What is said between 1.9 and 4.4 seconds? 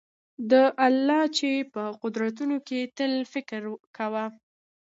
قدرتونو کي تل فکر کوه